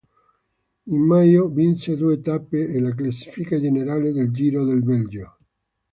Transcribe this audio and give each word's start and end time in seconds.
In 0.87 1.05
maggio 1.05 1.47
vinse 1.49 1.95
due 1.95 2.19
tappe 2.21 2.67
e 2.69 2.79
la 2.79 2.95
classifica 2.95 3.59
generale 3.61 4.11
del 4.11 4.31
Giro 4.31 4.65
del 4.65 4.81
Belgio. 4.81 5.37